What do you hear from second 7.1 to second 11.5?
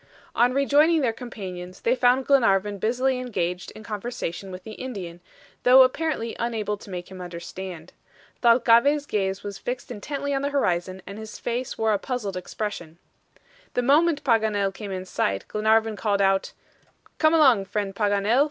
him understand. Thalcave's gaze was fixed intently on the horizon, and his